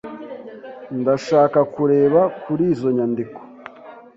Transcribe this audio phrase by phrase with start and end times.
[0.99, 3.39] Ndashaka kureba kuri izo nyandiko.